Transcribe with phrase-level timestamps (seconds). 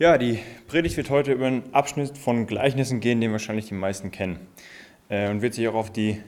[0.00, 4.10] Ja, die Predigt wird heute über einen Abschnitt von Gleichnissen gehen, den wahrscheinlich die meisten
[4.10, 4.40] kennen.
[5.10, 6.22] Äh, und wird sich auch auf die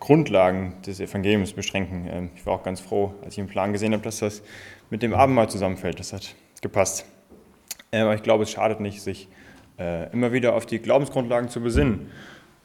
[0.00, 2.06] Grundlagen des Evangeliums beschränken.
[2.10, 4.42] Ähm, ich war auch ganz froh, als ich im Plan gesehen habe, dass das
[4.90, 5.98] mit dem Abendmahl zusammenfällt.
[5.98, 7.06] Das hat gepasst.
[7.90, 9.28] Äh, aber ich glaube, es schadet nicht, sich
[9.78, 12.10] äh, immer wieder auf die Glaubensgrundlagen zu besinnen.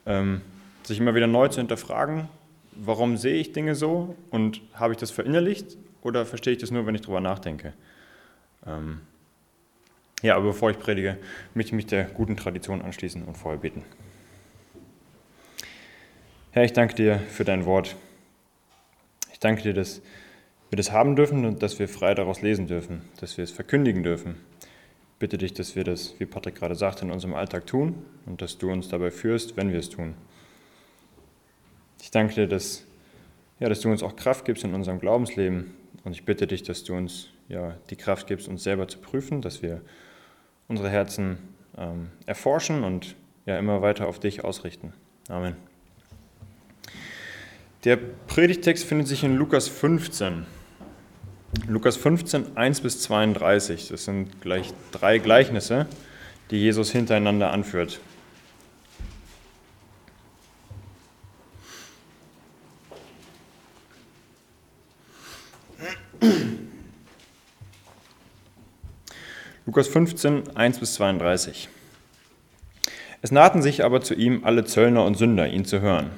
[0.06, 0.42] Ähm,
[0.84, 2.28] sich immer wieder neu zu hinterfragen,
[2.74, 6.86] warum sehe ich Dinge so und habe ich das verinnerlicht oder verstehe ich das nur,
[6.86, 7.72] wenn ich darüber nachdenke.
[10.22, 11.18] Ja, aber bevor ich predige,
[11.56, 13.84] möchte ich mich der guten Tradition anschließen und vorher beten.
[16.52, 17.96] Herr, ich danke dir für dein Wort.
[19.32, 20.02] Ich danke dir, dass
[20.70, 24.04] wir das haben dürfen und dass wir frei daraus lesen dürfen, dass wir es verkündigen
[24.04, 24.36] dürfen.
[24.62, 28.42] Ich bitte dich, dass wir das, wie Patrick gerade sagte, in unserem Alltag tun und
[28.42, 30.14] dass du uns dabei führst, wenn wir es tun.
[32.02, 32.86] Ich danke dir, dass,
[33.60, 36.84] ja, dass du uns auch Kraft gibst in unserem Glaubensleben und ich bitte dich, dass
[36.84, 39.82] du uns ja, die Kraft gibst, uns selber zu prüfen, dass wir
[40.72, 41.38] unsere Herzen
[41.78, 44.94] ähm, erforschen und ja immer weiter auf dich ausrichten.
[45.28, 45.56] Amen.
[47.84, 50.46] Der Predigtext findet sich in Lukas 15.
[51.68, 53.90] Lukas 15, 1 bis 32.
[53.90, 55.88] Das sind gleich drei Gleichnisse,
[56.50, 58.00] die Jesus hintereinander anführt.
[69.72, 71.70] Lukas 15, 1 bis 32.
[73.22, 76.10] Es nahten sich aber zu ihm alle Zöllner und Sünder, ihn zu hören.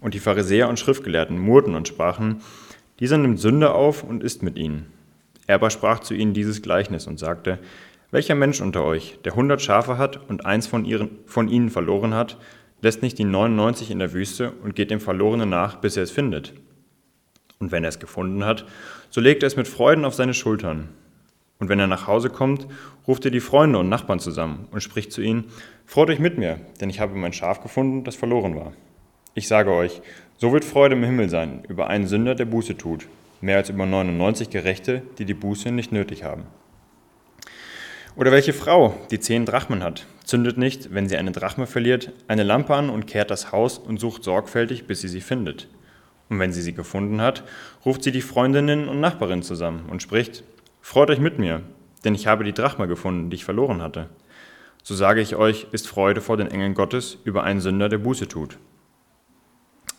[0.00, 2.40] Und die Pharisäer und Schriftgelehrten murrten und sprachen,
[3.00, 4.86] dieser nimmt Sünder auf und isst mit ihnen.
[5.46, 7.58] Er aber sprach zu ihnen dieses Gleichnis und sagte,
[8.10, 12.14] welcher Mensch unter euch, der hundert Schafe hat und eins von, ihren, von ihnen verloren
[12.14, 12.38] hat,
[12.80, 16.10] lässt nicht die 99 in der Wüste und geht dem Verlorenen nach, bis er es
[16.10, 16.54] findet?
[17.58, 18.64] Und wenn er es gefunden hat,
[19.10, 20.88] so legt er es mit Freuden auf seine Schultern.
[21.58, 22.66] Und wenn er nach Hause kommt,
[23.06, 25.44] ruft er die Freunde und Nachbarn zusammen und spricht zu ihnen,
[25.86, 28.72] Freut euch mit mir, denn ich habe mein Schaf gefunden, das verloren war.
[29.34, 30.00] Ich sage euch,
[30.36, 33.06] so wird Freude im Himmel sein über einen Sünder, der Buße tut,
[33.40, 36.44] mehr als über 99 Gerechte, die die Buße nicht nötig haben.
[38.16, 42.44] Oder welche Frau, die zehn Drachmen hat, zündet nicht, wenn sie eine Drachme verliert, eine
[42.44, 45.68] Lampe an und kehrt das Haus und sucht sorgfältig, bis sie sie findet.
[46.28, 47.44] Und wenn sie sie gefunden hat,
[47.84, 50.44] ruft sie die Freundinnen und Nachbarinnen zusammen und spricht,
[50.86, 51.62] Freut euch mit mir,
[52.04, 54.10] denn ich habe die Drachma gefunden, die ich verloren hatte.
[54.82, 58.28] So sage ich euch, ist Freude vor den Engeln Gottes über einen Sünder, der Buße
[58.28, 58.58] tut.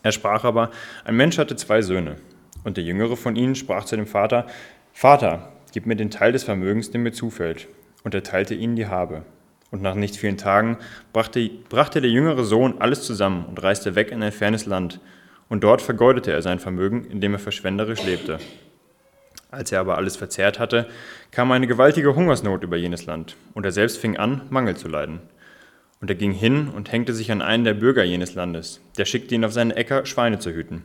[0.04, 0.70] Er sprach aber,
[1.04, 2.18] ein Mensch hatte zwei Söhne,
[2.64, 4.46] und der jüngere von ihnen sprach zu dem Vater,
[4.94, 7.68] Vater, gib mir den Teil des Vermögens, der mir zufällt.
[8.04, 9.24] Und er teilte ihnen die Habe.
[9.72, 10.78] Und nach nicht vielen Tagen
[11.14, 15.02] brachte, brachte der jüngere Sohn alles zusammen und reiste weg in ein fernes Land.
[15.50, 18.38] Und dort vergeudete er sein Vermögen, indem er verschwenderisch lebte.
[19.52, 20.88] Als er aber alles verzehrt hatte,
[21.32, 25.20] kam eine gewaltige Hungersnot über jenes Land, und er selbst fing an, Mangel zu leiden.
[26.02, 29.36] Und er ging hin und hängte sich an einen der Bürger jenes Landes, der schickte
[29.36, 30.84] ihn auf seinen Äcker, Schweine zu hüten.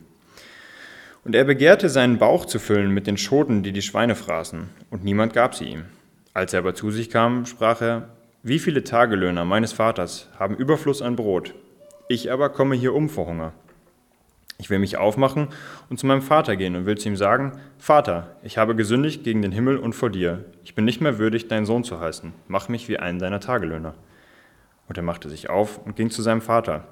[1.23, 5.03] Und er begehrte, seinen Bauch zu füllen mit den Schoten, die die Schweine fraßen, und
[5.03, 5.85] niemand gab sie ihm.
[6.33, 8.09] Als er aber zu sich kam, sprach er,
[8.43, 11.53] wie viele Tagelöhner meines Vaters haben Überfluss an Brot,
[12.07, 13.53] ich aber komme hier um vor Hunger.
[14.61, 15.47] Ich will mich aufmachen
[15.89, 19.41] und zu meinem Vater gehen und will zu ihm sagen, Vater, ich habe gesündigt gegen
[19.41, 20.45] den Himmel und vor dir.
[20.63, 22.31] Ich bin nicht mehr würdig, dein Sohn zu heißen.
[22.47, 23.95] Mach mich wie einen deiner Tagelöhner.
[24.87, 26.87] Und er machte sich auf und ging zu seinem Vater.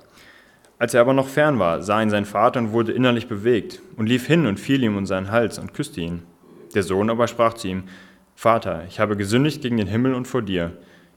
[0.79, 4.07] Als er aber noch fern war, sah ihn sein Vater und wurde innerlich bewegt und
[4.07, 6.23] lief hin und fiel ihm um seinen Hals und küsste ihn.
[6.73, 7.83] Der Sohn aber sprach zu ihm,
[8.33, 10.71] Vater, ich habe gesündigt gegen den Himmel und vor dir.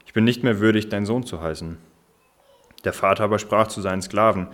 [0.05, 1.79] Ich bin nicht mehr würdig, dein Sohn zu heißen.
[2.85, 4.49] Der Vater aber sprach zu seinen Sklaven,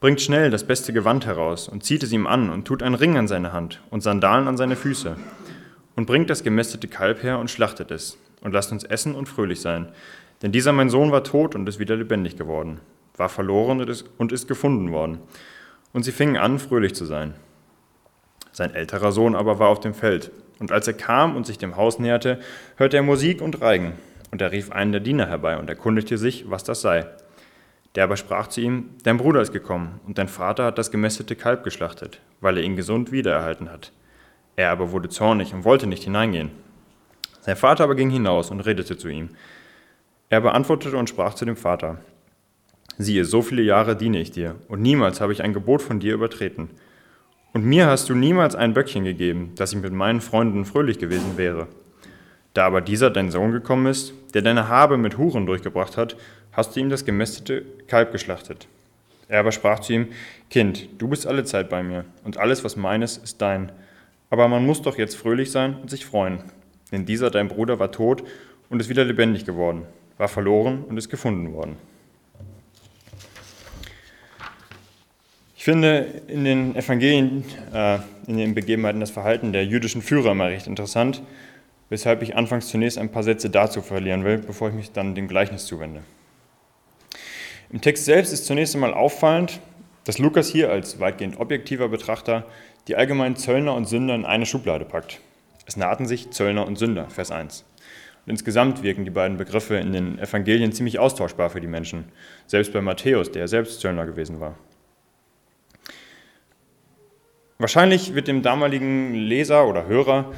[0.00, 3.16] bringt schnell das beste Gewand heraus und zieht es ihm an und tut einen Ring
[3.16, 5.16] an seine Hand und Sandalen an seine Füße
[5.96, 9.60] und bringt das gemästete Kalb her und schlachtet es und lasst uns essen und fröhlich
[9.60, 9.88] sein.
[10.42, 12.80] Denn dieser mein Sohn war tot und ist wieder lebendig geworden,
[13.16, 15.18] war verloren und ist, und ist gefunden worden.
[15.92, 17.34] Und sie fingen an, fröhlich zu sein.
[18.52, 20.30] Sein älterer Sohn aber war auf dem Feld.
[20.58, 22.38] Und als er kam und sich dem Haus näherte,
[22.76, 23.94] hörte er Musik und Reigen.
[24.30, 27.06] Und er rief einen der Diener herbei und erkundigte sich, was das sei.
[27.96, 31.34] Der aber sprach zu ihm, Dein Bruder ist gekommen, und dein Vater hat das gemästete
[31.34, 33.90] Kalb geschlachtet, weil er ihn gesund wiedererhalten hat.
[34.54, 36.50] Er aber wurde zornig und wollte nicht hineingehen.
[37.40, 39.30] Sein Vater aber ging hinaus und redete zu ihm.
[40.28, 41.98] Er beantwortete und sprach zu dem Vater,
[42.98, 46.14] Siehe, so viele Jahre diene ich dir, und niemals habe ich ein Gebot von dir
[46.14, 46.70] übertreten.
[47.52, 51.36] Und mir hast du niemals ein Böckchen gegeben, dass ich mit meinen Freunden fröhlich gewesen
[51.36, 51.68] wäre.
[52.56, 56.16] Da aber dieser dein Sohn gekommen ist, der deine Habe mit Huren durchgebracht hat,
[56.52, 58.66] hast du ihm das gemästete Kalb geschlachtet.
[59.28, 60.08] Er aber sprach zu ihm,
[60.48, 63.72] Kind, du bist alle Zeit bei mir, und alles, was meines, ist dein.
[64.30, 66.38] Aber man muss doch jetzt fröhlich sein und sich freuen,
[66.92, 68.24] denn dieser dein Bruder war tot
[68.70, 69.82] und ist wieder lebendig geworden,
[70.16, 71.76] war verloren und ist gefunden worden.
[75.58, 77.44] Ich finde in den Evangelien,
[77.74, 81.20] äh, in den Begebenheiten das Verhalten der jüdischen Führer immer recht interessant,
[81.88, 85.28] weshalb ich anfangs zunächst ein paar Sätze dazu verlieren will, bevor ich mich dann dem
[85.28, 86.02] Gleichnis zuwende.
[87.70, 89.60] Im Text selbst ist zunächst einmal auffallend,
[90.04, 92.44] dass Lukas hier als weitgehend objektiver Betrachter
[92.86, 95.20] die allgemeinen Zöllner und Sünder in eine Schublade packt.
[95.66, 97.64] Es nahten sich Zöllner und Sünder, Vers 1.
[98.24, 102.04] Und insgesamt wirken die beiden Begriffe in den Evangelien ziemlich austauschbar für die Menschen,
[102.46, 104.56] selbst bei Matthäus, der selbst Zöllner gewesen war.
[107.58, 110.32] Wahrscheinlich wird dem damaligen Leser oder Hörer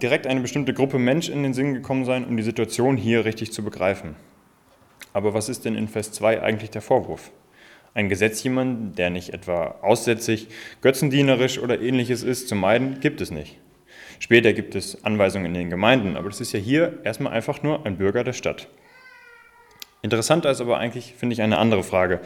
[0.00, 3.52] direkt eine bestimmte Gruppe Mensch in den Sinn gekommen sein, um die Situation hier richtig
[3.52, 4.16] zu begreifen.
[5.12, 7.30] Aber was ist denn in Vers 2 eigentlich der Vorwurf?
[7.94, 10.48] Ein Gesetz jemanden, der nicht etwa aussätzig,
[10.82, 13.58] götzendienerisch oder ähnliches ist, zu meiden, gibt es nicht.
[14.20, 17.86] Später gibt es Anweisungen in den Gemeinden, aber das ist ja hier erstmal einfach nur
[17.86, 18.68] ein Bürger der Stadt.
[20.02, 22.20] Interessanter ist aber eigentlich, finde ich, eine andere Frage.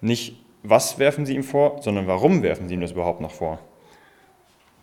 [0.00, 3.58] Nicht, was werfen sie ihm vor, sondern warum werfen sie ihm das überhaupt noch vor?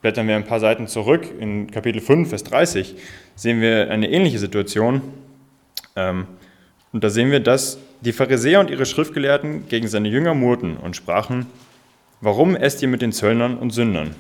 [0.01, 2.95] Blättern wir ein paar Seiten zurück, in Kapitel 5, Vers 30,
[3.35, 5.01] sehen wir eine ähnliche Situation.
[5.95, 6.27] Ähm,
[6.93, 10.95] und da sehen wir, dass die Pharisäer und ihre Schriftgelehrten gegen seine Jünger murrten und
[10.95, 11.47] sprachen,
[12.21, 14.15] warum esst ihr mit den Zöllnern und Sündern?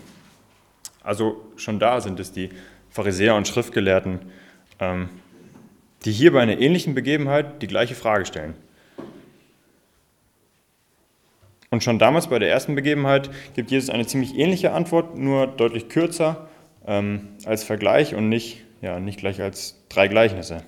[1.01, 2.49] Also schon da sind es die
[2.89, 4.19] Pharisäer und Schriftgelehrten,
[4.79, 5.09] ähm,
[6.03, 8.53] die hier bei einer ähnlichen Begebenheit die gleiche Frage stellen.
[11.69, 15.87] Und schon damals bei der ersten Begebenheit gibt Jesus eine ziemlich ähnliche Antwort, nur deutlich
[15.89, 16.47] kürzer
[16.87, 20.63] ähm, als Vergleich und nicht, ja, nicht gleich als drei Gleichnisse.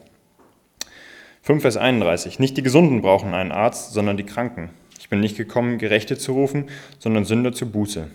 [1.42, 2.38] 5 Vers 31.
[2.38, 4.70] Nicht die Gesunden brauchen einen Arzt, sondern die Kranken.
[5.00, 6.66] Ich bin nicht gekommen, Gerechte zu rufen,
[7.00, 8.08] sondern Sünder zur Buße.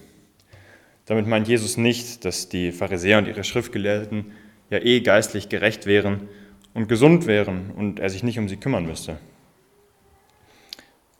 [1.06, 4.32] Damit meint Jesus nicht, dass die Pharisäer und ihre Schriftgelehrten
[4.70, 6.28] ja eh geistlich gerecht wären
[6.74, 9.18] und gesund wären und er sich nicht um sie kümmern müsste.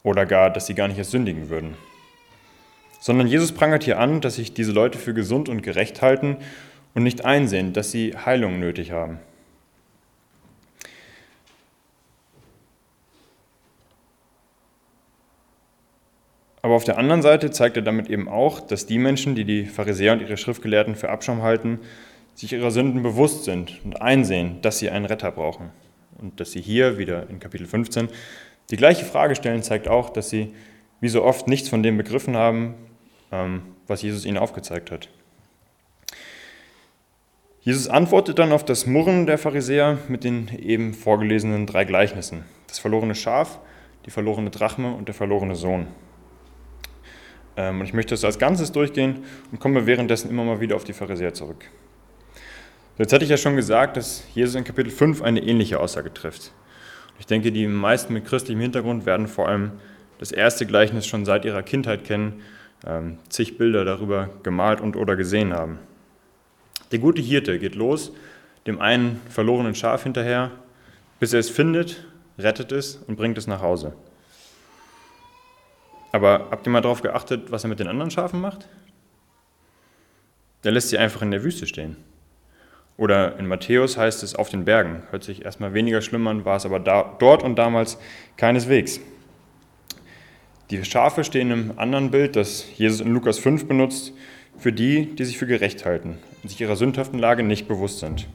[0.07, 1.75] Oder gar, dass sie gar nicht erst sündigen würden.
[3.01, 6.37] Sondern Jesus prangert hier an, dass sich diese Leute für gesund und gerecht halten
[6.95, 9.19] und nicht einsehen, dass sie Heilung nötig haben.
[16.63, 19.65] Aber auf der anderen Seite zeigt er damit eben auch, dass die Menschen, die die
[19.65, 21.81] Pharisäer und ihre Schriftgelehrten für Abschaum halten,
[22.37, 25.71] sich ihrer Sünden bewusst sind und einsehen, dass sie einen Retter brauchen.
[26.19, 28.09] Und dass sie hier, wieder in Kapitel 15,
[28.71, 30.55] die gleiche Frage stellen, zeigt auch, dass sie
[31.01, 32.75] wie so oft nichts von dem begriffen haben,
[33.33, 35.09] ähm, was Jesus ihnen aufgezeigt hat.
[37.61, 42.45] Jesus antwortet dann auf das Murren der Pharisäer mit den eben vorgelesenen drei Gleichnissen.
[42.69, 43.59] Das verlorene Schaf,
[44.05, 45.89] die verlorene Drachme und der verlorene Sohn.
[47.57, 50.85] Ähm, und ich möchte das als Ganzes durchgehen und komme währenddessen immer mal wieder auf
[50.85, 51.65] die Pharisäer zurück.
[52.99, 56.53] Jetzt hatte ich ja schon gesagt, dass Jesus in Kapitel 5 eine ähnliche Aussage trifft.
[57.19, 59.73] Ich denke, die meisten mit christlichem Hintergrund werden vor allem
[60.19, 62.43] das erste Gleichnis schon seit ihrer Kindheit kennen,
[62.87, 65.79] ähm, zig Bilder darüber gemalt und oder gesehen haben.
[66.93, 68.13] Der gute Hirte geht los,
[68.67, 70.53] dem einen verlorenen Schaf hinterher,
[71.19, 72.05] bis er es findet,
[72.39, 73.95] rettet es und bringt es nach Hause.
[76.13, 78.69] Aber habt ihr mal darauf geachtet, was er mit den anderen Schafen macht?
[80.65, 81.97] Der lässt sie einfach in der Wüste stehen.
[82.97, 85.03] Oder in Matthäus heißt es auf den Bergen.
[85.11, 87.99] Hört sich erstmal weniger schlimm an, war es aber da, dort und damals
[88.37, 89.01] keineswegs.
[90.71, 94.13] Die Schafe stehen im anderen Bild, das Jesus in Lukas 5 benutzt,
[94.59, 98.27] für die, die sich für gerecht halten und sich ihrer sündhaften Lage nicht bewusst sind.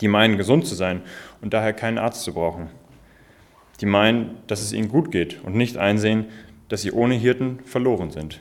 [0.00, 1.00] Die meinen, gesund zu sein
[1.40, 2.68] und daher keinen Arzt zu brauchen
[3.82, 6.26] die meinen, dass es ihnen gut geht und nicht einsehen,
[6.68, 8.40] dass sie ohne Hirten verloren sind.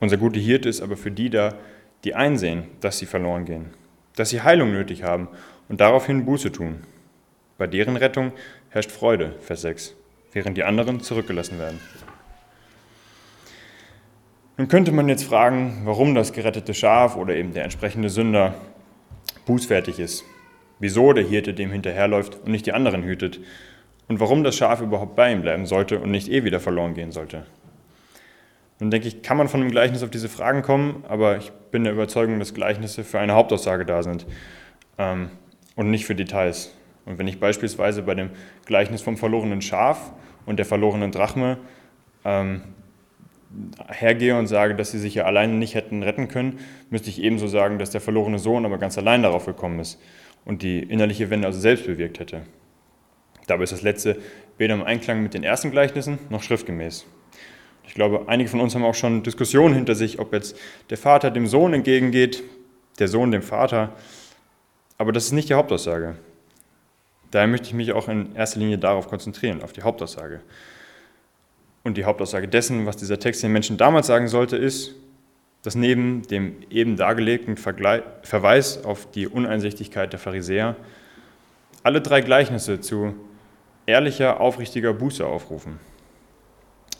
[0.00, 1.54] Unser guter Hirte ist aber für die da,
[2.04, 3.70] die einsehen, dass sie verloren gehen,
[4.16, 5.28] dass sie Heilung nötig haben
[5.68, 6.82] und daraufhin Buße tun.
[7.58, 8.32] Bei deren Rettung
[8.70, 9.94] herrscht Freude, Vers 6,
[10.32, 11.80] während die anderen zurückgelassen werden.
[14.56, 18.54] Nun könnte man jetzt fragen, warum das gerettete Schaf oder eben der entsprechende Sünder
[19.46, 20.24] bußfertig ist
[20.78, 23.40] wieso der Hirte dem hinterherläuft und nicht die anderen hütet
[24.08, 27.12] und warum das Schaf überhaupt bei ihm bleiben sollte und nicht eh wieder verloren gehen
[27.12, 27.46] sollte.
[28.80, 31.84] Nun denke ich, kann man von dem Gleichnis auf diese Fragen kommen, aber ich bin
[31.84, 34.26] der Überzeugung, dass Gleichnisse für eine Hauptaussage da sind
[34.98, 35.30] ähm,
[35.76, 36.74] und nicht für Details.
[37.04, 38.30] Und wenn ich beispielsweise bei dem
[38.66, 40.12] Gleichnis vom verlorenen Schaf
[40.46, 41.58] und der verlorenen Drachme
[42.24, 42.62] ähm,
[43.88, 46.58] hergehe und sage, dass sie sich ja alleine nicht hätten retten können,
[46.90, 50.00] müsste ich ebenso sagen, dass der verlorene Sohn aber ganz allein darauf gekommen ist
[50.44, 52.42] und die innerliche Wende also selbst bewirkt hätte.
[53.46, 54.16] Dabei ist das letzte
[54.58, 57.06] weder im Einklang mit den ersten Gleichnissen noch schriftgemäß.
[57.86, 60.56] Ich glaube, einige von uns haben auch schon Diskussionen hinter sich, ob jetzt
[60.90, 62.42] der Vater dem Sohn entgegengeht,
[62.98, 63.92] der Sohn dem Vater.
[64.98, 66.16] Aber das ist nicht die Hauptaussage.
[67.30, 70.40] Daher möchte ich mich auch in erster Linie darauf konzentrieren, auf die Hauptaussage.
[71.82, 74.94] Und die Hauptaussage dessen, was dieser Text den Menschen damals sagen sollte, ist,
[75.62, 80.76] dass neben dem eben dargelegten Verweis auf die Uneinsichtigkeit der Pharisäer
[81.82, 83.14] alle drei Gleichnisse zu
[83.86, 85.78] ehrlicher, aufrichtiger Buße aufrufen.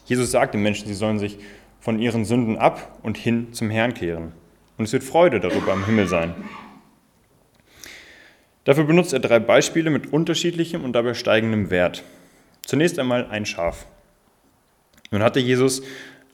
[0.05, 1.39] Jesus sagt den Menschen, sie sollen sich
[1.81, 4.33] von ihren Sünden ab und hin zum Herrn kehren.
[4.77, 6.35] Und es wird Freude darüber im Himmel sein.
[8.65, 12.03] Dafür benutzt er drei Beispiele mit unterschiedlichem und dabei steigendem Wert.
[12.67, 13.87] Zunächst einmal ein Schaf.
[15.11, 15.83] Nun hatte Jesus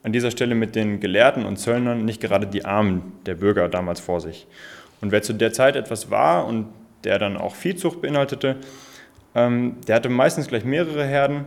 [0.03, 3.99] an dieser Stelle mit den Gelehrten und Zöllnern nicht gerade die Armen der Bürger damals
[3.99, 4.47] vor sich.
[5.01, 6.67] Und wer zu der Zeit etwas war und
[7.03, 8.57] der dann auch Viehzucht beinhaltete,
[9.35, 11.45] ähm, der hatte meistens gleich mehrere Herden.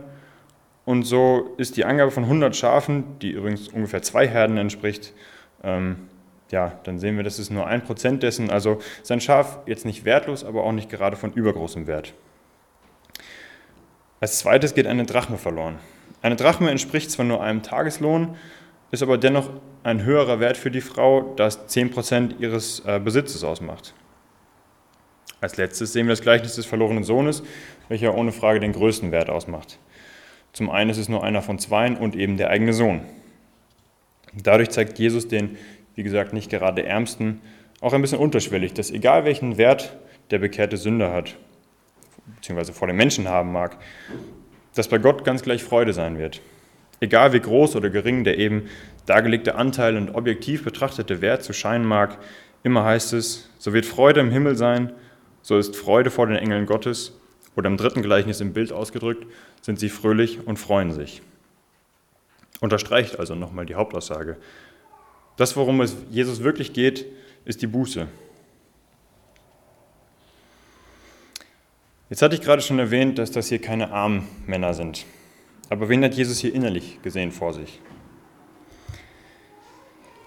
[0.85, 5.13] Und so ist die Angabe von 100 Schafen, die übrigens ungefähr zwei Herden entspricht,
[5.63, 6.07] ähm,
[6.51, 8.51] ja, dann sehen wir, das ist nur ein Prozent dessen.
[8.51, 12.13] Also sein Schaf jetzt nicht wertlos, aber auch nicht gerade von übergroßem Wert.
[14.21, 15.79] Als zweites geht eine Drachme verloren.
[16.21, 18.35] Eine Drachme entspricht zwar nur einem Tageslohn,
[18.91, 19.49] ist aber dennoch
[19.83, 23.93] ein höherer Wert für die Frau, da es 10% ihres äh, Besitzes ausmacht.
[25.41, 27.43] Als letztes sehen wir das Gleichnis des verlorenen Sohnes,
[27.89, 29.79] welcher ohne Frage den größten Wert ausmacht.
[30.55, 33.01] Zum einen ist es nur einer von zweien und eben der eigene Sohn.
[34.33, 35.57] Dadurch zeigt Jesus den,
[35.95, 37.41] wie gesagt, nicht gerade Ärmsten
[37.81, 39.97] auch ein bisschen unterschwellig, dass egal welchen Wert
[40.31, 41.35] der bekehrte Sünder hat,
[42.37, 43.75] beziehungsweise vor den Menschen haben mag,
[44.75, 46.39] dass bei Gott ganz gleich Freude sein wird.
[47.01, 48.69] Egal wie groß oder gering der eben
[49.07, 52.17] dargelegte Anteil und objektiv betrachtete Wert zu scheinen mag,
[52.63, 54.93] immer heißt es, so wird Freude im Himmel sein,
[55.41, 57.19] so ist Freude vor den Engeln Gottes,
[57.55, 59.25] oder im dritten Gleichnis im Bild ausgedrückt,
[59.61, 61.21] sind sie fröhlich und freuen sich.
[62.59, 64.37] Unterstreicht also nochmal die Hauptaussage.
[65.37, 67.05] Das, worum es Jesus wirklich geht,
[67.43, 68.07] ist die Buße.
[72.09, 75.05] Jetzt hatte ich gerade schon erwähnt, dass das hier keine armen Männer sind.
[75.69, 77.81] Aber wen hat Jesus hier innerlich gesehen vor sich?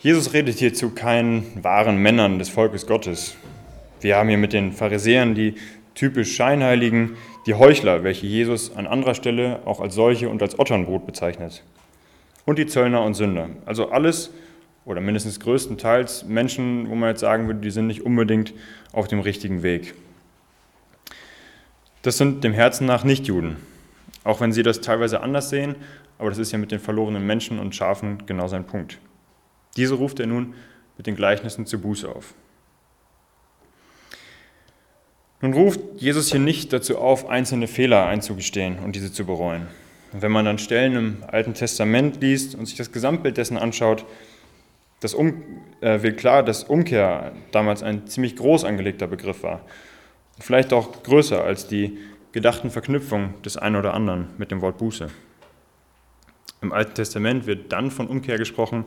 [0.01, 3.37] Jesus redet hier zu keinen wahren Männern des Volkes Gottes.
[4.01, 5.55] Wir haben hier mit den Pharisäern die
[5.99, 11.05] typisch Scheinheiligen, die Heuchler, welche Jesus an anderer Stelle auch als solche und als Otternbrot
[11.05, 11.65] bezeichnet.
[12.45, 13.51] Und die Zöllner und Sünder.
[13.67, 14.31] Also alles
[14.85, 18.55] oder mindestens größtenteils Menschen, wo man jetzt sagen würde, die sind nicht unbedingt
[18.93, 19.95] auf dem richtigen Weg.
[22.03, 23.57] Das sind dem Herzen nach nicht Juden,
[24.23, 25.75] auch wenn sie das teilweise anders sehen,
[26.17, 28.99] aber das ist ja mit den verlorenen Menschen und Schafen genau sein Punkt.
[29.77, 30.55] Diese ruft er nun
[30.97, 32.35] mit den Gleichnissen zur Buße auf.
[35.41, 39.67] Nun ruft Jesus hier nicht dazu auf, einzelne Fehler einzugestehen und diese zu bereuen.
[40.13, 44.05] Und wenn man dann Stellen im Alten Testament liest und sich das Gesamtbild dessen anschaut,
[45.01, 45.43] das um,
[45.81, 49.61] äh, wird klar, dass Umkehr damals ein ziemlich groß angelegter Begriff war
[50.41, 51.99] vielleicht auch größer als die
[52.33, 55.09] gedachten Verknüpfungen des einen oder anderen mit dem Wort Buße.
[56.61, 58.85] Im Alten Testament wird dann von Umkehr gesprochen,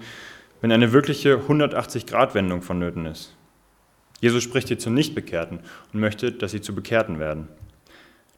[0.62, 3.36] wenn eine wirkliche 180-Grad-Wendung vonnöten ist.
[4.21, 5.59] Jesus spricht hier zu Nichtbekehrten
[5.91, 7.49] und möchte, dass sie zu Bekehrten werden,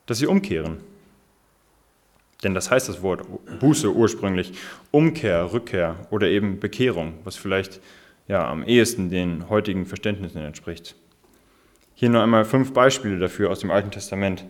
[0.05, 0.77] dass sie umkehren.
[2.43, 3.25] Denn das heißt das Wort
[3.59, 4.53] Buße ursprünglich,
[4.91, 7.79] Umkehr, Rückkehr oder eben Bekehrung, was vielleicht
[8.27, 10.95] ja, am ehesten den heutigen Verständnissen entspricht.
[11.95, 14.45] Hier nur einmal fünf Beispiele dafür aus dem Alten Testament.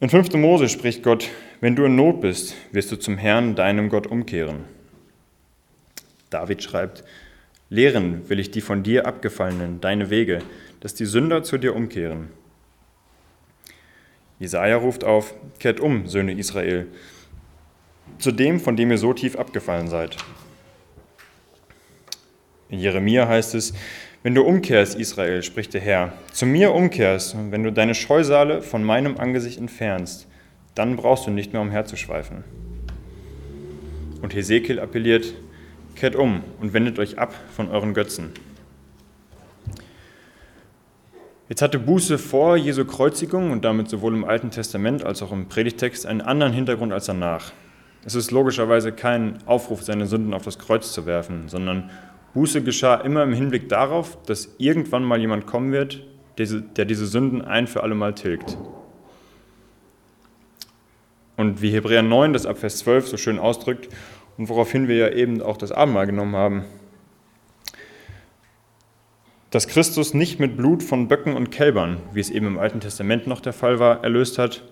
[0.00, 0.34] In 5.
[0.34, 1.30] Mose spricht Gott,
[1.60, 4.64] wenn du in Not bist, wirst du zum Herrn, deinem Gott, umkehren.
[6.30, 7.04] David schreibt,
[7.74, 10.38] lehren will ich die von dir abgefallenen, deine Wege,
[10.80, 12.28] dass die Sünder zu dir umkehren.
[14.38, 16.86] Jesaja ruft auf, kehrt um, Söhne Israel,
[18.18, 20.16] zu dem, von dem ihr so tief abgefallen seid.
[22.68, 23.74] In Jeremia heißt es,
[24.22, 28.84] wenn du umkehrst, Israel, spricht der Herr, zu mir umkehrst, wenn du deine Scheusale von
[28.84, 30.28] meinem Angesicht entfernst,
[30.74, 32.44] dann brauchst du nicht mehr umherzuschweifen.
[34.22, 35.34] Und Hesekiel appelliert,
[35.94, 38.32] kehrt um und wendet euch ab von euren Götzen.
[41.48, 45.46] Jetzt hatte Buße vor Jesu Kreuzigung und damit sowohl im Alten Testament als auch im
[45.46, 47.52] Predigtext einen anderen Hintergrund als danach.
[48.06, 51.90] Es ist logischerweise kein Aufruf, seine Sünden auf das Kreuz zu werfen, sondern
[52.32, 56.02] Buße geschah immer im Hinblick darauf, dass irgendwann mal jemand kommen wird,
[56.38, 58.58] der diese Sünden ein für alle Mal tilgt.
[61.36, 63.88] Und wie Hebräer 9 das ab Vers 12 so schön ausdrückt
[64.36, 66.64] und woraufhin wir ja eben auch das Abendmahl genommen haben,
[69.50, 73.28] dass Christus nicht mit Blut von Böcken und Kälbern, wie es eben im Alten Testament
[73.28, 74.64] noch der Fall war, erlöst hat,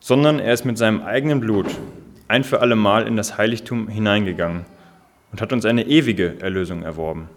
[0.00, 1.66] sondern er ist mit seinem eigenen Blut
[2.28, 4.64] ein für alle Mal in das Heiligtum hineingegangen
[5.32, 7.28] und hat uns eine ewige Erlösung erworben.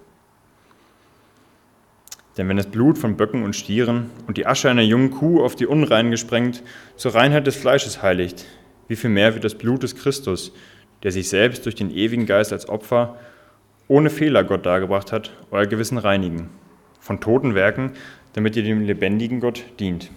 [2.37, 5.57] Denn wenn das Blut von Böcken und Stieren und die Asche einer jungen Kuh auf
[5.57, 6.63] die Unreinen gesprengt
[6.95, 8.45] zur Reinheit des Fleisches heiligt,
[8.87, 10.53] wie viel mehr wird das Blut des Christus,
[11.03, 13.17] der sich selbst durch den ewigen Geist als Opfer
[13.87, 16.49] ohne Fehler Gott dargebracht hat, euer Gewissen reinigen,
[16.99, 17.93] von toten Werken,
[18.33, 20.11] damit ihr dem lebendigen Gott dient.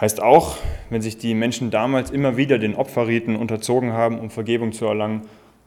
[0.00, 0.56] Heißt auch,
[0.88, 5.22] wenn sich die Menschen damals immer wieder den Opferriten unterzogen haben, um Vergebung zu erlangen,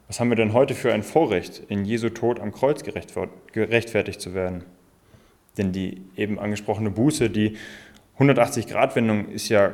[0.07, 4.33] was haben wir denn heute für ein Vorrecht, in Jesu Tod am Kreuz gerechtfertigt zu
[4.33, 4.63] werden?
[5.57, 7.57] Denn die eben angesprochene Buße, die
[8.19, 9.73] 180-Grad-Wendung, ist ja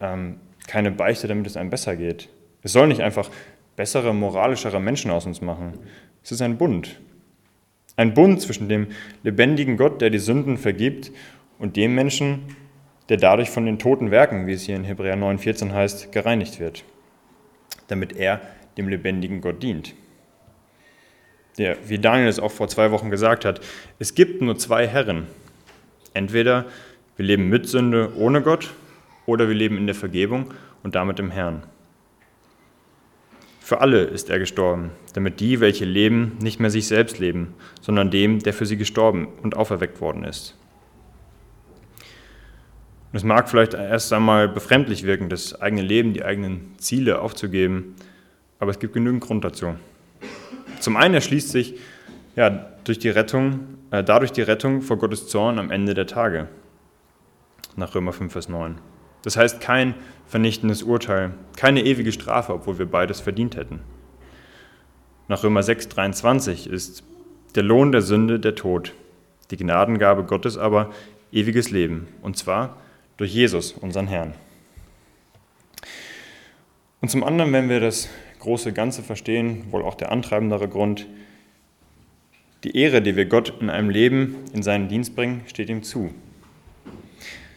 [0.00, 0.36] ähm,
[0.68, 2.28] keine Beichte, damit es einem besser geht.
[2.62, 3.30] Es soll nicht einfach
[3.74, 5.72] bessere, moralischere Menschen aus uns machen.
[6.22, 7.00] Es ist ein Bund.
[7.96, 8.88] Ein Bund zwischen dem
[9.24, 11.10] lebendigen Gott, der die Sünden vergibt,
[11.58, 12.56] und dem Menschen,
[13.08, 16.84] der dadurch von den toten Werken, wie es hier in Hebräer 9,14 heißt, gereinigt wird,
[17.88, 18.40] damit er
[18.76, 19.94] dem lebendigen Gott dient.
[21.56, 23.60] Der, wie Daniel es auch vor zwei Wochen gesagt hat,
[23.98, 25.26] es gibt nur zwei Herren.
[26.14, 26.66] Entweder
[27.16, 28.70] wir leben mit Sünde ohne Gott
[29.28, 31.62] oder wir leben in der Vergebung und damit im Herrn.
[33.60, 38.10] Für alle ist er gestorben, damit die, welche leben, nicht mehr sich selbst leben, sondern
[38.10, 40.56] dem, der für sie gestorben und auferweckt worden ist.
[43.12, 47.96] Es mag vielleicht erst einmal befremdlich wirken, das eigene Leben, die eigenen Ziele aufzugeben,
[48.58, 49.74] aber es gibt genügend Grund dazu.
[50.80, 51.74] Zum einen erschließt sich
[52.36, 56.48] ja, durch die Rettung, äh, dadurch die Rettung vor Gottes Zorn am Ende der Tage,
[57.76, 58.78] nach Römer 5, Vers 9.
[59.22, 59.94] Das heißt kein
[60.26, 63.80] vernichtendes Urteil, keine ewige Strafe, obwohl wir beides verdient hätten.
[65.26, 67.02] Nach Römer 6, 23 ist
[67.54, 68.94] der Lohn der Sünde der Tod,
[69.50, 70.90] die Gnadengabe Gottes aber
[71.32, 72.76] ewiges Leben, und zwar
[73.16, 74.34] durch Jesus, unseren Herrn.
[77.00, 78.08] Und zum anderen, wenn wir das
[78.40, 81.06] große Ganze verstehen, wohl auch der antreibendere Grund,
[82.64, 86.10] die Ehre, die wir Gott in einem Leben in seinen Dienst bringen, steht ihm zu.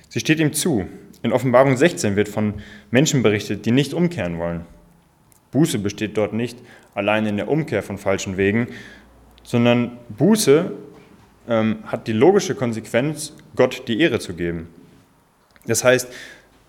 [0.09, 0.87] Sie steht ihm zu.
[1.23, 2.55] In Offenbarung 16 wird von
[2.89, 4.65] Menschen berichtet, die nicht umkehren wollen.
[5.51, 6.57] Buße besteht dort nicht
[6.95, 8.67] allein in der Umkehr von falschen Wegen,
[9.43, 10.71] sondern Buße
[11.47, 14.69] ähm, hat die logische Konsequenz, Gott die Ehre zu geben.
[15.67, 16.11] Das heißt,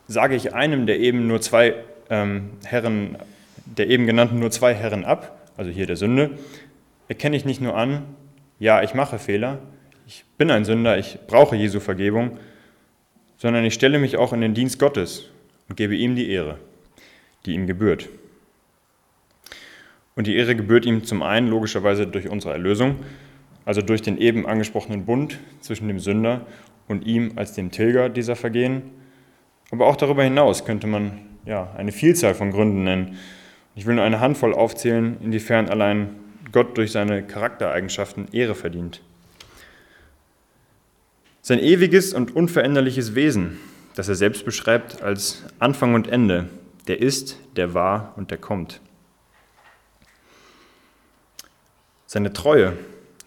[0.08, 1.74] sage ich einem, der eben nur zwei
[2.10, 3.16] ähm, Herren,
[3.64, 6.30] der eben genannten nur zwei Herren ab, also hier der Sünde,
[7.08, 8.02] erkenne ich nicht nur an,
[8.58, 9.58] ja, ich mache Fehler,
[10.06, 12.38] ich bin ein Sünder, ich brauche Jesu Vergebung,
[13.42, 15.28] sondern ich stelle mich auch in den Dienst Gottes
[15.68, 16.58] und gebe ihm die Ehre,
[17.44, 18.08] die ihm gebührt.
[20.14, 23.00] Und die Ehre gebührt ihm zum einen logischerweise durch unsere Erlösung,
[23.64, 26.46] also durch den eben angesprochenen Bund zwischen dem Sünder
[26.86, 28.82] und ihm als dem Tilger dieser Vergehen.
[29.72, 33.18] Aber auch darüber hinaus könnte man ja, eine Vielzahl von Gründen nennen.
[33.74, 36.10] Ich will nur eine Handvoll aufzählen, inwiefern allein
[36.52, 39.00] Gott durch seine Charaktereigenschaften Ehre verdient.
[41.44, 43.58] Sein ewiges und unveränderliches Wesen,
[43.96, 46.48] das er selbst beschreibt als Anfang und Ende,
[46.86, 48.80] der ist, der war und der kommt.
[52.06, 52.74] Seine Treue,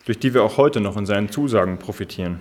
[0.06, 2.40] durch die wir auch heute noch in seinen Zusagen profitieren.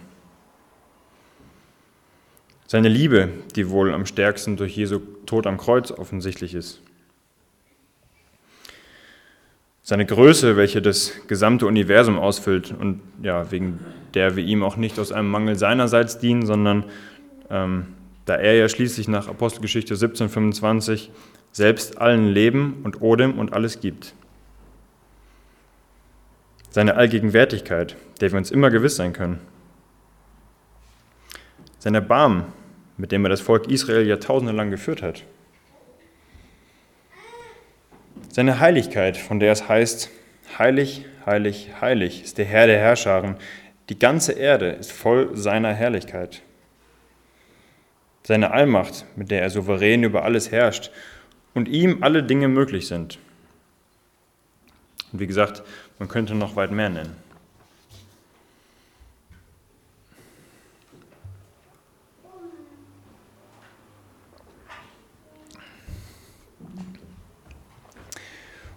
[2.68, 6.82] Seine Liebe, die wohl am stärksten durch Jesu Tod am Kreuz offensichtlich ist.
[9.82, 13.80] Seine Größe, welche das gesamte Universum ausfüllt und ja, wegen
[14.14, 16.84] der wir ihm auch nicht aus einem Mangel seinerseits dienen, sondern
[17.50, 17.86] ähm,
[18.24, 21.10] da er ja schließlich nach Apostelgeschichte 1725
[21.52, 24.14] selbst allen Leben und Odem und alles gibt.
[26.70, 29.40] Seine Allgegenwärtigkeit, der wir uns immer gewiss sein können
[31.84, 32.46] sein Erbarmen,
[32.96, 35.22] mit dem er das Volk Israel jahrtausende lang geführt hat.
[38.30, 40.08] Seine Heiligkeit, von der es heißt,
[40.58, 43.36] heilig, heilig, heilig ist der Herr der Herrscharen,
[43.88, 46.42] die ganze Erde ist voll seiner Herrlichkeit.
[48.22, 50.90] Seine Allmacht, mit der er souverän über alles herrscht
[51.52, 53.18] und ihm alle Dinge möglich sind.
[55.12, 55.62] Und wie gesagt,
[55.98, 57.16] man könnte noch weit mehr nennen.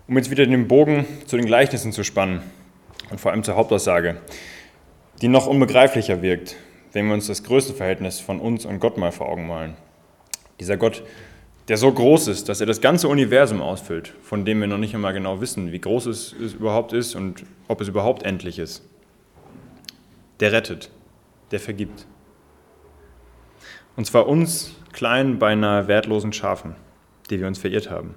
[0.08, 2.42] Um jetzt wieder den Bogen zu den Gleichnissen zu spannen
[3.10, 4.22] und vor allem zur Hauptaussage,
[5.22, 6.56] die noch unbegreiflicher wirkt,
[6.94, 9.76] wenn wir uns das größte Verhältnis von uns und Gott mal vor Augen malen.
[10.60, 11.04] Dieser Gott,
[11.68, 14.96] der so groß ist, dass er das ganze Universum ausfüllt, von dem wir noch nicht
[14.96, 18.84] einmal genau wissen, wie groß es, es überhaupt ist und ob es überhaupt endlich ist.
[20.40, 20.90] Der rettet,
[21.52, 22.06] der vergibt.
[23.96, 26.76] Und zwar uns kleinen, beinahe wertlosen Schafen,
[27.30, 28.16] die wir uns verirrt haben.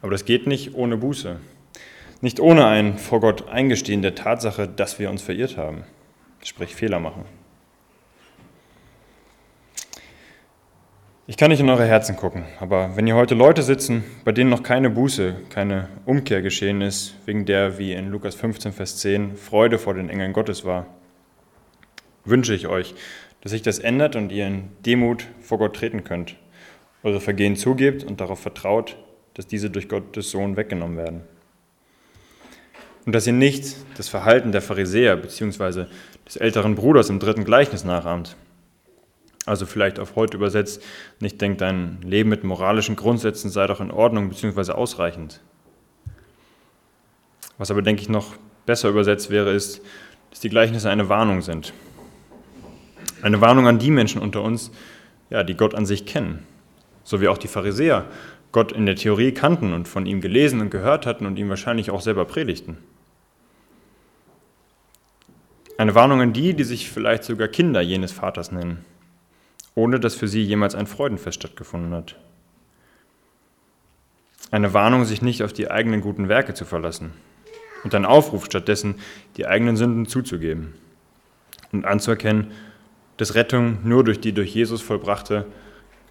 [0.00, 1.38] Aber das geht nicht ohne Buße.
[2.20, 5.84] Nicht ohne ein vor Gott Eingestehen der Tatsache, dass wir uns verirrt haben,
[6.42, 7.24] sprich Fehler machen.
[11.30, 14.48] Ich kann nicht in eure Herzen gucken, aber wenn hier heute Leute sitzen, bei denen
[14.48, 19.36] noch keine Buße, keine Umkehr geschehen ist, wegen der, wie in Lukas 15, Vers 10,
[19.36, 20.86] Freude vor den Engeln Gottes war,
[22.24, 22.94] wünsche ich euch,
[23.42, 26.36] dass sich das ändert und ihr in Demut vor Gott treten könnt,
[27.02, 28.96] eure Vergehen zugebt und darauf vertraut,
[29.34, 31.20] dass diese durch Gottes Sohn weggenommen werden.
[33.06, 35.86] Und dass ihr nicht das Verhalten der Pharisäer bzw.
[36.26, 38.36] des älteren Bruders im dritten Gleichnis nachahmt,
[39.46, 40.82] also vielleicht auf heute übersetzt,
[41.20, 44.72] nicht denkt, dein Leben mit moralischen Grundsätzen sei doch in Ordnung bzw.
[44.72, 45.40] ausreichend.
[47.56, 48.34] Was aber, denke ich, noch
[48.66, 49.80] besser übersetzt wäre, ist,
[50.30, 51.72] dass die Gleichnisse eine Warnung sind.
[53.22, 54.70] Eine Warnung an die Menschen unter uns,
[55.30, 56.46] ja, die Gott an sich kennen,
[57.02, 58.04] so wie auch die Pharisäer
[58.52, 61.90] Gott in der Theorie kannten und von ihm gelesen und gehört hatten und ihm wahrscheinlich
[61.90, 62.78] auch selber predigten.
[65.78, 68.84] Eine Warnung an die, die sich vielleicht sogar Kinder jenes Vaters nennen
[69.78, 72.16] ohne dass für sie jemals ein Freudenfest stattgefunden hat.
[74.50, 77.12] Eine Warnung, sich nicht auf die eigenen guten Werke zu verlassen
[77.84, 78.96] und ein Aufruf stattdessen,
[79.36, 80.74] die eigenen Sünden zuzugeben
[81.70, 82.50] und anzuerkennen,
[83.18, 85.46] dass Rettung nur durch die durch Jesus vollbrachte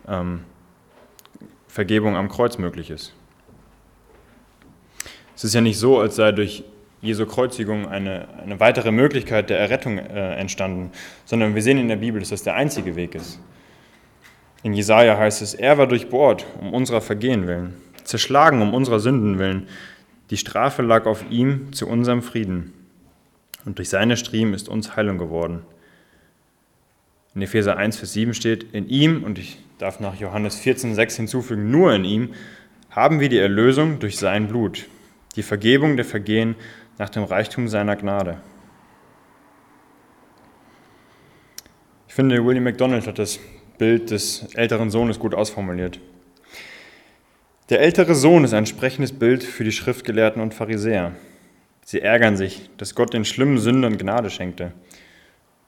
[0.08, 0.44] ähm,
[1.68, 3.14] Vergebung am Kreuz möglich ist.
[5.36, 6.64] Es ist ja nicht so, als sei durch
[7.02, 10.92] Jesu Kreuzigung eine, eine weitere Möglichkeit der Errettung äh, entstanden,
[11.26, 13.40] sondern wir sehen in der Bibel, dass das der einzige Weg ist.
[14.64, 19.38] In Jesaja heißt es: Er war durchbohrt um unserer Vergehen willen, zerschlagen um unserer Sünden
[19.38, 19.68] willen.
[20.32, 22.74] Die Strafe lag auf ihm zu unserem Frieden.
[23.64, 25.62] Und durch seine Striemen ist uns Heilung geworden.
[27.36, 31.16] In Epheser 1, Vers 7 steht: In ihm, und ich darf nach Johannes 14, 6
[31.16, 32.30] hinzufügen, nur in ihm,
[32.90, 34.88] haben wir die Erlösung durch sein Blut,
[35.36, 36.56] die Vergebung der Vergehen
[36.98, 38.38] nach dem Reichtum seiner Gnade.
[42.08, 43.40] Ich finde, William MacDonald hat das
[43.78, 46.00] Bild des älteren Sohnes gut ausformuliert.
[47.70, 51.14] Der ältere Sohn ist ein sprechendes Bild für die Schriftgelehrten und Pharisäer.
[51.86, 54.72] Sie ärgern sich, dass Gott den schlimmen Sündern Gnade schenkte.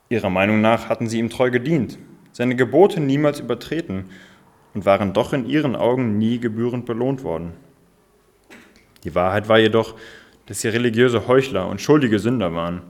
[0.09, 1.99] Ihrer Meinung nach hatten sie ihm treu gedient,
[2.31, 4.05] seine Gebote niemals übertreten
[4.73, 7.53] und waren doch in ihren Augen nie gebührend belohnt worden.
[9.03, 9.95] Die Wahrheit war jedoch,
[10.49, 12.81] dass sie religiöse Heuchler und schuldige Sünder waren.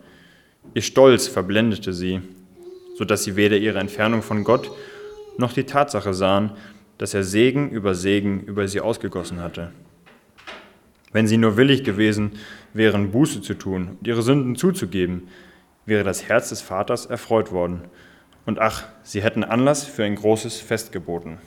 [0.74, 2.22] Ihr Stolz verblendete sie,
[2.98, 4.72] sodass sie weder ihre Entfernung von Gott
[5.38, 6.52] noch die Tatsache sahen,
[6.98, 9.72] dass er Segen über Segen über sie ausgegossen hatte.
[11.12, 12.32] Wenn sie nur willig gewesen
[12.74, 15.28] wären, Buße zu tun und ihre Sünden zuzugeben,
[15.86, 17.82] wäre das Herz des Vaters erfreut worden.
[18.46, 21.40] Und ach, sie hätten Anlass für ein großes Fest geboten.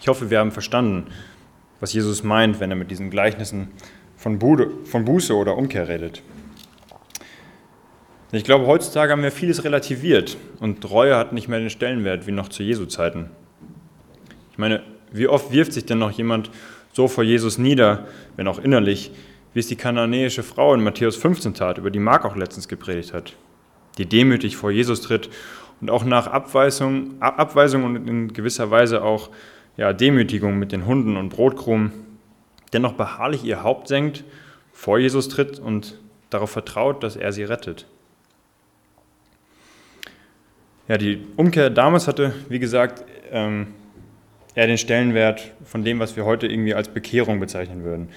[0.00, 1.06] Ich hoffe, wir haben verstanden,
[1.80, 3.68] was Jesus meint, wenn er mit diesen Gleichnissen
[4.16, 6.22] von, Bude, von Buße oder Umkehr redet.
[8.30, 12.32] Ich glaube, heutzutage haben wir vieles relativiert und Reue hat nicht mehr den Stellenwert wie
[12.32, 13.30] noch zu Jesu Zeiten.
[14.52, 16.50] Ich meine, wie oft wirft sich denn noch jemand
[16.92, 18.06] so vor Jesus nieder,
[18.36, 19.12] wenn auch innerlich,
[19.54, 23.14] wie es die kananäische Frau in Matthäus 15 tat, über die Mark auch letztens gepredigt
[23.14, 23.34] hat,
[23.96, 25.30] die demütig vor Jesus tritt
[25.80, 29.30] und auch nach Abweisung, Abweisung und in gewisser Weise auch
[29.78, 31.92] ja, Demütigung mit den Hunden und Brotkrumen
[32.74, 34.24] dennoch beharrlich ihr Haupt senkt,
[34.72, 37.86] vor Jesus tritt und darauf vertraut, dass er sie rettet.
[40.88, 43.68] Ja, die Umkehr damals hatte, wie gesagt, ähm,
[44.54, 48.08] eher den Stellenwert von dem, was wir heute irgendwie als Bekehrung bezeichnen würden.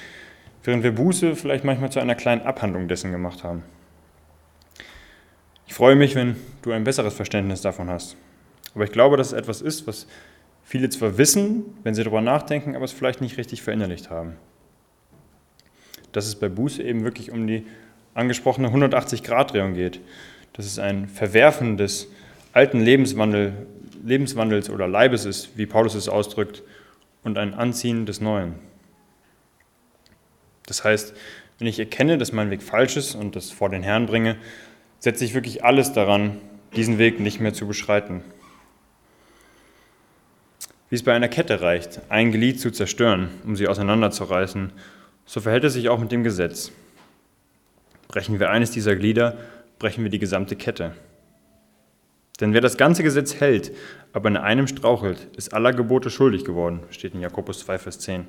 [0.63, 3.63] Während wir Buße vielleicht manchmal zu einer kleinen Abhandlung dessen gemacht haben.
[5.67, 8.15] Ich freue mich, wenn du ein besseres Verständnis davon hast.
[8.74, 10.08] Aber ich glaube, dass es etwas ist, was
[10.71, 14.38] viele zwar wissen, wenn sie darüber nachdenken, aber es vielleicht nicht richtig verinnerlicht haben.
[16.13, 17.65] Dass es bei Buße eben wirklich um die
[18.13, 19.99] angesprochene 180-Grad-Drehung geht.
[20.53, 22.07] Dass es ein Verwerfen des
[22.53, 23.67] alten Lebenswandel,
[24.01, 26.63] Lebenswandels oder Leibes ist, wie Paulus es ausdrückt,
[27.21, 28.53] und ein Anziehen des Neuen.
[30.67, 31.13] Das heißt,
[31.60, 34.38] wenn ich erkenne, dass mein Weg falsch ist und das vor den Herrn bringe,
[34.99, 36.38] setze ich wirklich alles daran,
[36.77, 38.23] diesen Weg nicht mehr zu beschreiten
[40.91, 44.73] wie es bei einer Kette reicht, ein Glied zu zerstören, um sie auseinanderzureißen,
[45.25, 46.73] so verhält es sich auch mit dem Gesetz.
[48.10, 49.38] Brechen wir eines dieser Glieder,
[49.80, 50.93] brechen wir die gesamte Kette.
[52.41, 53.71] Denn wer das ganze Gesetz hält,
[54.12, 58.27] aber in einem strauchelt, ist aller Gebote schuldig geworden, steht in Jakobus 2, Vers 10.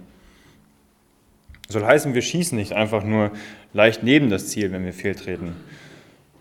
[1.66, 3.32] Das soll heißen, wir schießen nicht einfach nur
[3.72, 5.56] leicht neben das Ziel, wenn wir fehltreten,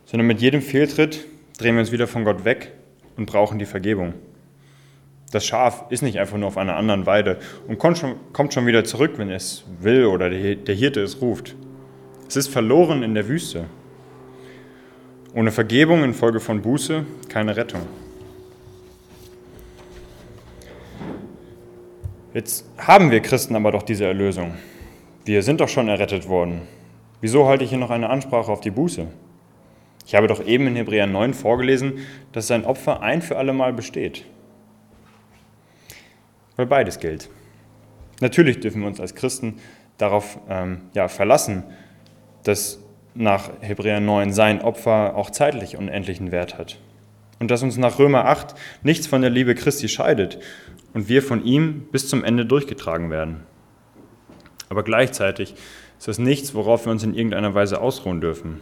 [0.05, 1.25] sondern mit jedem Fehltritt
[1.57, 2.73] drehen wir uns wieder von Gott weg
[3.17, 4.13] und brauchen die Vergebung.
[5.31, 8.65] Das Schaf ist nicht einfach nur auf einer anderen Weide und kommt schon, kommt schon
[8.65, 11.55] wieder zurück, wenn es will oder der Hirte es ruft.
[12.27, 13.65] Es ist verloren in der Wüste.
[15.33, 17.81] Ohne Vergebung infolge von Buße keine Rettung.
[22.33, 24.53] Jetzt haben wir Christen aber doch diese Erlösung.
[25.23, 26.61] Wir sind doch schon errettet worden.
[27.21, 29.07] Wieso halte ich hier noch eine Ansprache auf die Buße?
[30.05, 31.99] Ich habe doch eben in Hebräer 9 vorgelesen,
[32.33, 34.25] dass sein Opfer ein für alle Mal besteht.
[36.61, 37.27] Weil beides gilt.
[38.19, 39.55] Natürlich dürfen wir uns als Christen
[39.97, 41.63] darauf ähm, ja, verlassen,
[42.43, 42.77] dass
[43.15, 46.77] nach Hebräer 9 sein Opfer auch zeitlich unendlichen Wert hat.
[47.39, 50.37] Und dass uns nach Römer 8 nichts von der Liebe Christi scheidet
[50.93, 53.39] und wir von ihm bis zum Ende durchgetragen werden.
[54.69, 55.55] Aber gleichzeitig
[55.97, 58.61] ist das nichts, worauf wir uns in irgendeiner Weise ausruhen dürfen.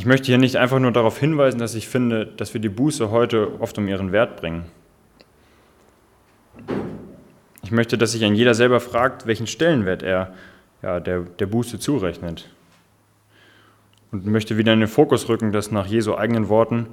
[0.00, 3.10] Ich möchte hier nicht einfach nur darauf hinweisen, dass ich finde, dass wir die Buße
[3.10, 4.64] heute oft um ihren Wert bringen.
[7.62, 10.32] Ich möchte, dass sich ein jeder selber fragt, welchen Stellenwert er
[10.80, 12.48] ja, der, der Buße zurechnet.
[14.10, 16.86] Und möchte wieder in den Fokus rücken, dass nach Jesu eigenen Worten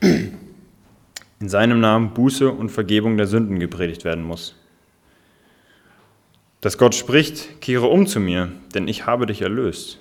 [0.00, 4.56] in seinem Namen Buße und Vergebung der Sünden gepredigt werden muss.
[6.60, 10.00] Dass Gott spricht, kehre um zu mir, denn ich habe dich erlöst.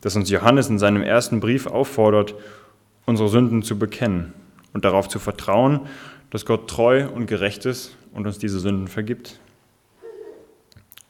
[0.00, 2.34] Dass uns Johannes in seinem ersten Brief auffordert,
[3.06, 4.32] unsere Sünden zu bekennen
[4.72, 5.80] und darauf zu vertrauen,
[6.30, 9.40] dass Gott treu und gerecht ist und uns diese Sünden vergibt.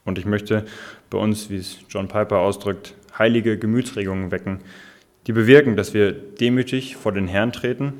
[0.04, 0.64] Und ich möchte
[1.10, 4.60] bei uns, wie es John Piper ausdrückt, heilige Gemütsregungen wecken,
[5.26, 7.94] die bewirken, dass wir demütig vor den Herrn treten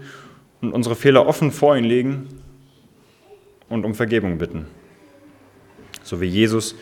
[0.61, 2.29] und unsere Fehler offen vor ihn legen
[3.69, 4.67] und um Vergebung bitten.
[6.03, 6.75] So wie Jesus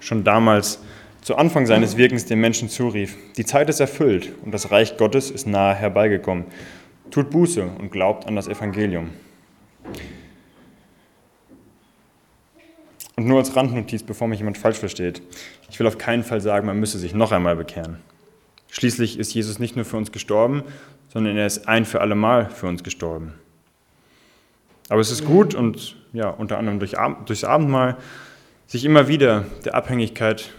[0.00, 0.80] schon damals
[1.26, 5.32] zu Anfang seines Wirkens den Menschen zurief, die Zeit ist erfüllt und das Reich Gottes
[5.32, 6.44] ist nahe herbeigekommen.
[7.10, 9.10] Tut Buße und glaubt an das Evangelium.
[13.16, 15.20] Und nur als Randnotiz, bevor mich jemand falsch versteht.
[15.68, 17.98] Ich will auf keinen Fall sagen, man müsse sich noch einmal bekehren.
[18.70, 20.62] Schließlich ist Jesus nicht nur für uns gestorben,
[21.08, 23.34] sondern er ist ein für alle Mal für uns gestorben.
[24.88, 26.94] Aber es ist gut und ja, unter anderem durch,
[27.26, 27.96] durchs Abendmahl,
[28.68, 30.52] sich immer wieder der Abhängigkeit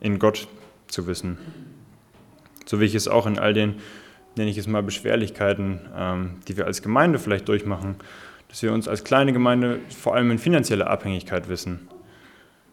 [0.00, 0.48] in Gott
[0.88, 1.38] zu wissen.
[2.66, 3.76] So wie ich es auch in all den,
[4.36, 7.96] nenne ich es mal, Beschwerlichkeiten, ähm, die wir als Gemeinde vielleicht durchmachen,
[8.48, 11.88] dass wir uns als kleine Gemeinde vor allem in finanzieller Abhängigkeit wissen.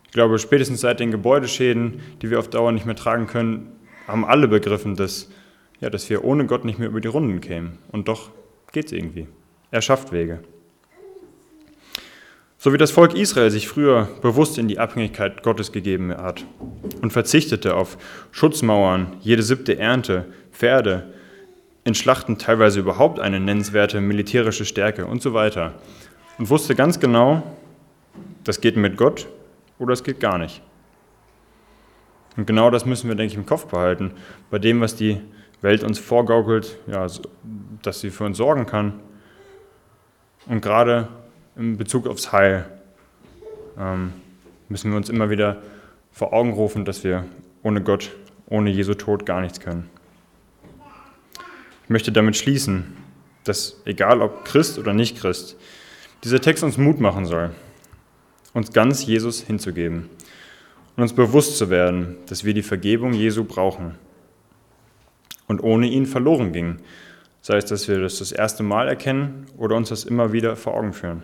[0.06, 3.72] Ich glaube, spätestens seit den Gebäudeschäden, die wir auf Dauer nicht mehr tragen können,
[4.08, 5.30] haben alle begriffen, dass,
[5.82, 7.80] ja, dass wir ohne Gott nicht mehr über die Runden kämen.
[7.92, 8.32] Und doch
[8.72, 9.28] geht es irgendwie.
[9.72, 10.40] Er schafft Wege.
[12.66, 16.44] So wie das Volk Israel sich früher bewusst in die Abhängigkeit Gottes gegeben hat
[17.04, 17.96] und verzichtete auf
[18.32, 21.14] Schutzmauern, jede siebte Ernte, Pferde,
[21.84, 25.76] in Schlachten teilweise überhaupt eine nennenswerte militärische Stärke und so weiter.
[26.40, 27.44] Und wusste ganz genau,
[28.44, 29.28] das geht mit Gott
[29.78, 30.64] oder es geht gar nicht.
[32.36, 34.10] Und genau das müssen wir, denke ich, im Kopf behalten.
[34.50, 35.22] Bei dem, was die
[35.62, 37.06] Welt uns vorgaukelt, ja,
[37.84, 39.02] dass sie für uns sorgen kann.
[40.48, 41.10] Und gerade
[41.56, 42.66] in Bezug aufs Heil
[43.78, 44.14] ähm,
[44.70, 45.62] müssen wir uns immer wieder
[46.12, 47.26] vor Augen rufen, dass wir
[47.64, 48.12] ohne Gott,
[48.48, 49.90] ohne Jesu Tod gar nichts können.
[51.84, 52.98] Ich möchte damit schließen,
[53.44, 55.56] dass egal ob Christ oder nicht Christ,
[56.24, 57.52] dieser Text uns Mut machen soll,
[58.54, 60.10] uns ganz Jesus hinzugeben
[60.96, 63.96] und uns bewusst zu werden, dass wir die Vergebung Jesu brauchen
[65.48, 66.82] und ohne ihn verloren gingen,
[67.42, 70.74] sei es, dass wir das das erste Mal erkennen oder uns das immer wieder vor
[70.74, 71.22] Augen führen.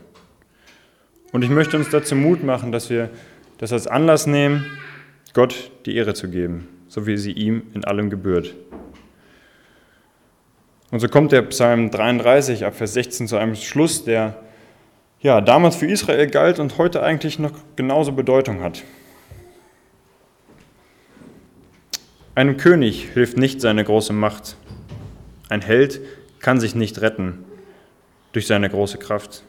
[1.32, 3.10] Und ich möchte uns dazu Mut machen, dass wir
[3.58, 4.66] das als Anlass nehmen,
[5.34, 8.54] Gott die Ehre zu geben, so wie sie ihm in allem gebührt.
[10.92, 14.36] Und so kommt der Psalm 33 ab Vers 16 zu einem Schluss, der
[15.22, 18.84] ja, damals für Israel galt und heute eigentlich noch genauso Bedeutung hat.
[22.34, 24.58] Einem König hilft nicht seine große Macht.
[25.48, 26.02] Ein Held
[26.40, 27.46] kann sich nicht retten
[28.32, 29.44] durch seine große Kraft.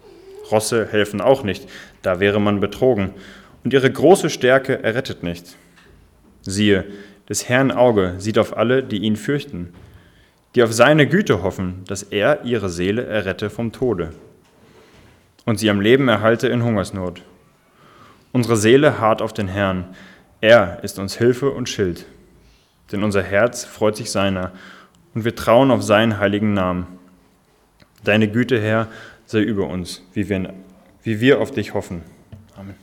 [0.50, 1.68] Rosse helfen auch nicht,
[2.02, 3.14] da wäre man betrogen.
[3.64, 5.56] Und ihre große Stärke errettet nicht.
[6.42, 6.84] Siehe,
[7.28, 9.72] des Herrn Auge sieht auf alle, die ihn fürchten
[10.54, 14.10] die auf seine Güte hoffen, dass er ihre Seele errette vom Tode
[15.44, 17.22] und sie am Leben erhalte in Hungersnot.
[18.32, 19.94] Unsere Seele harrt auf den Herrn,
[20.40, 22.06] er ist uns Hilfe und Schild,
[22.90, 24.52] denn unser Herz freut sich seiner
[25.14, 26.86] und wir trauen auf seinen heiligen Namen.
[28.04, 28.88] Deine Güte, Herr,
[29.32, 30.54] sei über uns, wie wir,
[31.02, 32.02] wie wir auf dich hoffen.
[32.54, 32.74] Amen.